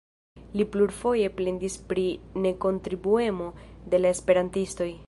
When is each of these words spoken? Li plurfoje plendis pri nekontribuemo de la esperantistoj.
Li 0.59 0.65
plurfoje 0.75 1.27
plendis 1.41 1.75
pri 1.91 2.07
nekontribuemo 2.47 3.53
de 3.93 4.03
la 4.05 4.15
esperantistoj. 4.19 4.95